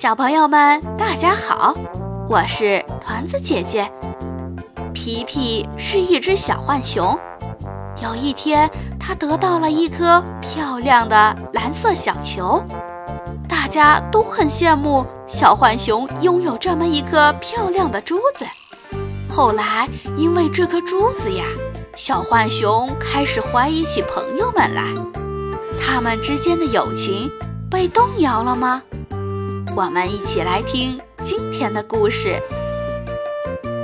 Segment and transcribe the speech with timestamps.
[0.00, 1.76] 小朋友们，大家好，
[2.26, 3.86] 我是团子姐姐。
[4.94, 7.20] 皮皮是一只小浣熊。
[8.02, 12.64] 有一天，它得到了一颗漂亮的蓝色小球，
[13.46, 18.46] 大家都很羡慕小浣熊拥有这么一颗漂亮的珠子。
[19.28, 19.86] 后来，
[20.16, 21.44] 因为这颗珠子呀，
[21.94, 24.82] 小浣熊开始怀疑起朋友们来，
[25.78, 27.30] 他们之间的友情
[27.70, 28.82] 被动摇了吗？
[29.76, 32.36] 我们一起来听今天的故事。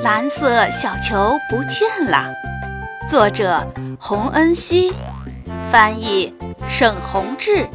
[0.02, 2.32] 蓝色小球不见了，
[3.08, 3.64] 作者
[3.98, 4.92] 洪恩熙，
[5.70, 6.34] 翻译
[6.68, 7.68] 沈宏志。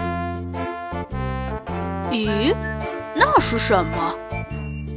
[2.11, 2.53] 咦，
[3.15, 4.15] 那是什么？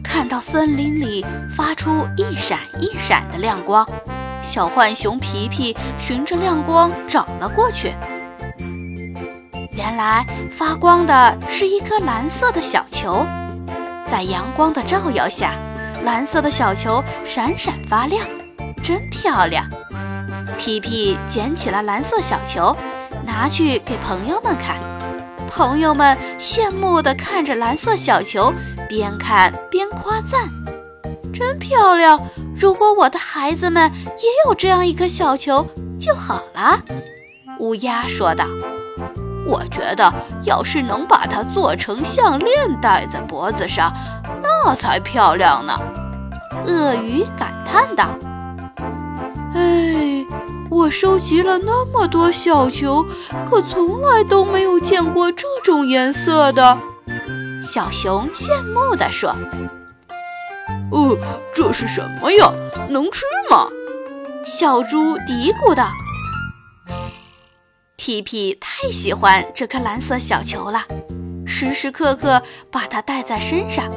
[0.03, 1.25] 看到森林里
[1.57, 3.87] 发出一闪一闪的亮光，
[4.43, 7.95] 小浣熊皮皮循着亮光找了过去。
[9.85, 13.27] 原来发光的是一颗蓝色的小球，
[14.07, 15.53] 在阳光的照耀下，
[16.05, 18.27] 蓝色的小球闪闪发亮，
[18.83, 19.69] 真漂亮。
[20.57, 22.75] 皮皮捡起了蓝色小球，
[23.27, 24.79] 拿去给朋友们看。
[25.51, 28.55] 朋友们羡慕地看着蓝色小球，
[28.89, 30.49] 边看边夸赞
[31.31, 32.19] ：“真漂亮！
[32.57, 35.67] 如果我的孩子们也有这样一颗小球
[36.01, 36.81] 就好了。”
[37.61, 38.47] 乌鸦说道。
[39.47, 43.93] 我觉得，要是能把它做成项链戴在脖子上，
[44.43, 45.79] 那才漂亮呢。
[46.67, 48.17] 鳄鱼感叹道
[49.55, 50.25] ：“哎，
[50.71, 53.05] 我收集了那么多小球，
[53.49, 56.79] 可从来都没有见过这种颜色的。”
[57.63, 59.35] 小熊羡慕地说
[60.91, 61.17] ：“哦，
[61.55, 62.51] 这是什么呀？
[62.89, 63.67] 能吃吗？”
[64.47, 65.89] 小猪嘀咕道。
[68.07, 70.85] 皮皮太喜欢这颗蓝色小球了，
[71.47, 73.91] 时时刻刻把它带在身上，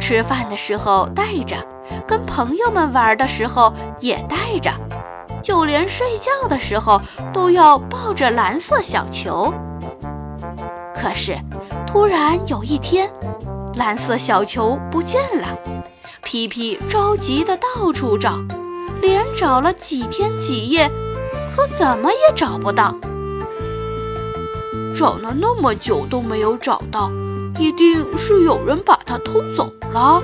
[0.00, 1.56] 吃饭的时候带着，
[2.04, 4.72] 跟朋友们玩的时候也带着，
[5.40, 7.00] 就连睡觉的时候
[7.32, 9.54] 都要抱着蓝色小球。
[10.92, 11.38] 可是，
[11.86, 13.08] 突然有一天，
[13.76, 15.46] 蓝色小球不见了，
[16.24, 18.36] 皮皮着急的到处找，
[19.00, 20.90] 连找了几天几夜，
[21.54, 22.92] 可怎么也找不到。
[24.98, 27.08] 找了那么久都没有找到，
[27.56, 30.20] 一定是有人把它偷走了。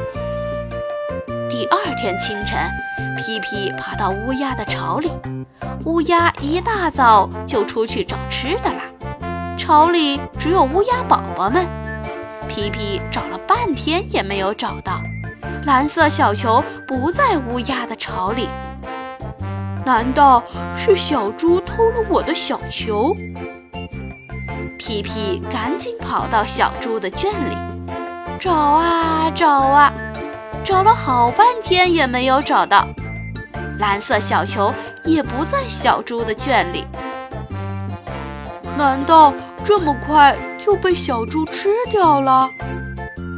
[1.49, 2.69] 第二天清晨，
[3.17, 5.09] 皮皮爬到乌鸦的巢里，
[5.85, 9.57] 乌鸦一大早就出去找吃的了。
[9.57, 11.65] 巢里只有乌鸦宝宝们，
[12.49, 15.01] 皮皮找了半天也没有找到。
[15.67, 18.49] 蓝色小球不在乌鸦的巢里，
[19.85, 20.43] 难道
[20.77, 23.15] 是小猪偷了我的小球？
[24.79, 27.57] 皮皮赶紧跑到小猪的圈里，
[28.41, 29.93] 找啊找啊，
[30.65, 32.87] 找了好半天也没有找到。
[33.79, 34.73] 蓝色小球
[35.05, 36.85] 也不在小猪的圈里。
[38.77, 39.33] 难道
[39.65, 42.49] 这么快就被小猪吃掉了？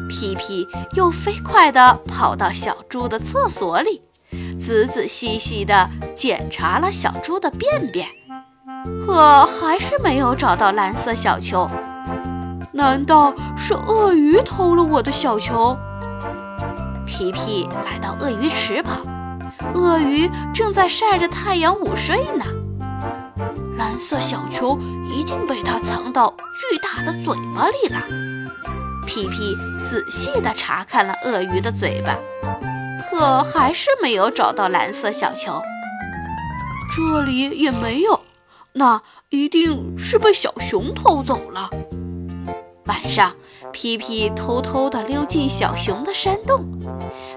[0.09, 4.01] 皮皮又飞快地跑到小猪的厕所里，
[4.59, 8.09] 仔仔细细地检查了小猪的便便。
[9.07, 11.65] 可还是没有找到蓝色小球，
[12.73, 15.77] 难道是鳄鱼偷了我的小球？
[17.07, 19.01] 皮皮来到鳄鱼池旁，
[19.75, 22.45] 鳄鱼正在晒着太阳午睡呢。
[23.79, 24.77] 蓝色小球
[25.09, 28.03] 一定被它藏到巨大的嘴巴里了。
[29.07, 29.57] 皮皮
[29.89, 32.17] 仔细地查看了鳄鱼的嘴巴，
[33.09, 35.63] 可还是没有找到蓝色小球。
[36.95, 38.16] 这里也没有。
[38.79, 39.01] 那
[39.31, 41.71] 一定是被小熊偷走了。
[42.85, 43.33] 晚上，
[43.73, 46.63] 皮皮偷偷地溜进小熊的山洞。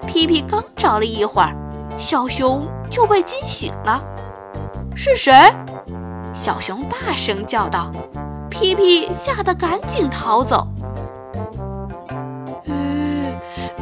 [0.06, 1.56] 皮皮刚找了一会儿，
[1.98, 4.04] 小熊就被惊醒了。
[4.94, 5.32] 是谁？
[6.34, 7.90] 小熊大声叫道。
[8.50, 10.66] 皮皮吓得赶紧逃走。
[12.66, 13.24] 嗯，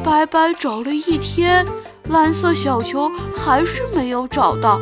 [0.05, 1.67] 白白找了一天，
[2.05, 4.79] 蓝色小球还是没有找到。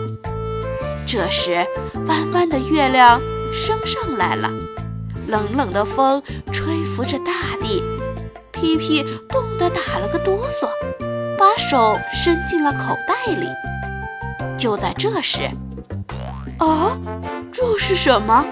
[1.07, 1.65] 这时，
[2.09, 3.21] 弯弯的月亮
[3.53, 4.51] 升上来了，
[5.29, 6.21] 冷冷的风
[6.53, 7.81] 吹拂着大地，
[8.51, 10.69] 皮皮冻得打了个哆嗦，
[11.39, 13.47] 把手伸进了口袋里。
[14.59, 15.49] 就在这时，
[16.59, 16.99] 啊，
[17.53, 18.45] 这是什么？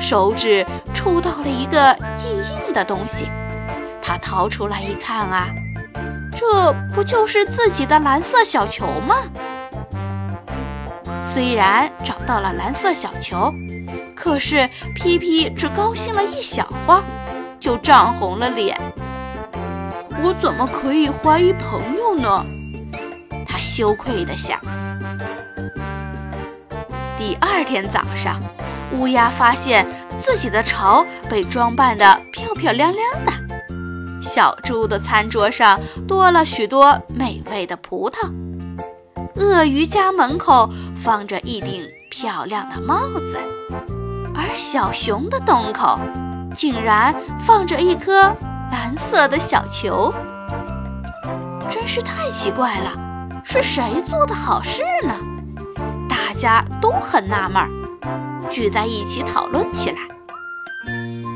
[0.00, 2.36] 手指触到了一个硬
[2.66, 3.30] 硬的东西，
[4.02, 5.46] 他掏出来一看啊，
[6.36, 9.16] 这不就是自己的蓝色小球吗？
[11.36, 13.52] 虽然找到了蓝色小球，
[14.14, 17.04] 可是皮皮只高兴了一小会儿，
[17.60, 18.74] 就涨红了脸。
[20.22, 22.42] 我怎么可以怀疑朋友呢？
[23.46, 24.58] 他羞愧地想。
[27.18, 28.40] 第二天早上，
[28.92, 29.86] 乌鸦发现
[30.18, 33.32] 自己的巢被装扮得漂漂亮亮的。
[34.22, 35.78] 小猪的餐桌上
[36.08, 38.26] 多了许多美味的葡萄。
[39.38, 40.70] 鳄鱼家门口
[41.06, 43.38] 放着一顶漂亮的帽子，
[44.34, 46.00] 而小熊的洞口
[46.56, 47.14] 竟然
[47.46, 48.22] 放着一颗
[48.72, 50.12] 蓝色的小球。
[51.70, 52.90] 真是太奇怪了，
[53.44, 55.14] 是谁做的好事呢？
[56.08, 57.62] 大家都很纳闷，
[58.50, 59.98] 聚在一起讨论起来。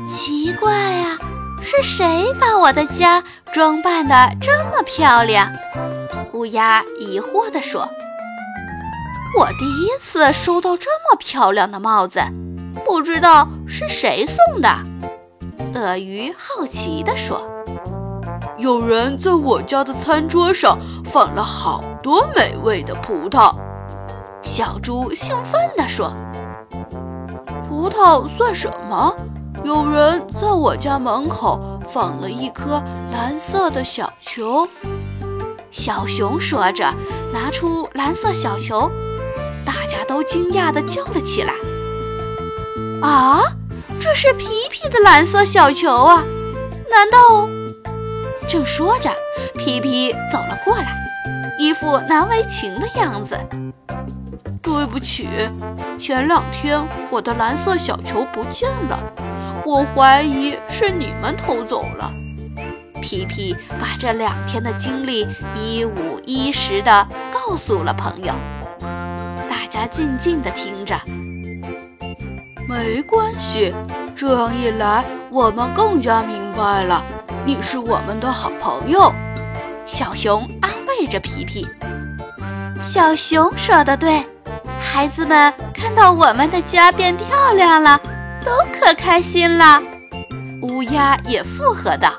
[0.05, 1.17] 奇怪呀，
[1.61, 5.49] 是谁把我的家装扮得这么漂亮？
[6.33, 7.89] 乌鸦疑惑地说
[9.37, 12.21] ：“我第一次收到这么漂亮的帽子，
[12.85, 14.69] 不知道是谁送的。”
[15.73, 17.41] 鳄鱼好奇地说
[18.57, 23.55] ：“有人在我家的餐桌上放了好多美味的葡萄。”
[24.43, 26.13] 小猪兴奋地说
[27.69, 29.15] ：“葡萄算什么？
[29.63, 32.83] 有人在我家门口放了一颗
[33.13, 34.67] 蓝色的小球。”
[35.71, 36.93] 小熊说着，
[37.31, 38.91] 拿出蓝色小球，
[39.91, 41.53] 大家都惊讶地叫了起来
[43.03, 43.41] ：“啊，
[43.99, 46.23] 这是皮皮的蓝色小球啊！
[46.89, 47.49] 难道……”
[48.47, 49.11] 正说着，
[49.57, 50.95] 皮皮走了过来，
[51.59, 53.37] 一副难为情的样子。
[54.61, 55.27] 对不起，
[55.99, 58.97] 前两天我的蓝色小球不见了，
[59.65, 62.09] 我怀疑是你们偷走了。
[63.01, 68.33] 皮皮把这两天的经历一五一十地告诉了朋友，
[69.81, 70.95] 家静静地听着。
[72.69, 73.73] 没关系，
[74.15, 77.03] 这样一来，我们更加明白了，
[77.43, 79.11] 你是我们的好朋友。
[79.87, 81.67] 小熊安慰着皮皮。
[82.83, 84.23] 小熊说的对。
[84.79, 87.99] 孩子们看到我们的家变漂亮了，
[88.45, 89.81] 都可开心了。
[90.61, 92.13] 乌鸦也附和道：“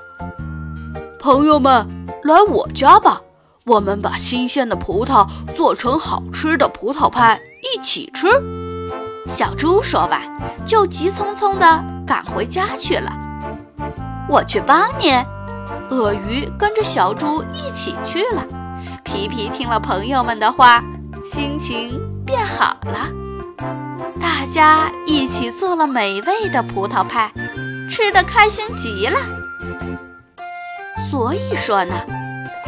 [1.20, 1.86] 朋友们，
[2.24, 3.20] 来我家吧，
[3.66, 8.26] 我们把新鲜的葡萄做成好吃的葡萄派，一起吃。”
[9.26, 10.20] 小猪说完，
[10.66, 13.10] 就急匆匆地赶回家去了。
[14.28, 15.12] 我去帮你。
[15.90, 18.44] 鳄鱼跟着小猪一起去了。
[19.04, 20.82] 皮皮听了朋友们的话，
[21.24, 22.00] 心情。
[22.24, 23.08] 变好了，
[24.20, 27.30] 大家一起做了美味的葡萄派，
[27.90, 29.18] 吃得开心极了。
[31.10, 31.94] 所以说呢，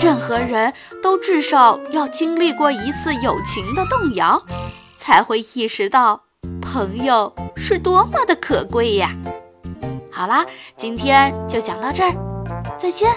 [0.02, 4.42] 任何人都至少要经历过一次友情的动摇，
[5.04, 6.18] 才会意识到
[6.62, 9.14] 朋友是多么的可贵呀。
[10.10, 10.46] 好啦，
[10.78, 12.14] 今天就讲到这儿，
[12.78, 13.10] 再见。